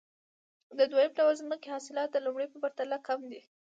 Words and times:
د 0.77 0.79
دویم 0.91 1.11
ډول 1.17 1.33
ځمکې 1.41 1.67
حاصلات 1.75 2.09
د 2.11 2.17
لومړۍ 2.25 2.47
په 2.51 2.57
پرتله 2.63 2.97
کم 3.07 3.19
دي 3.31 3.41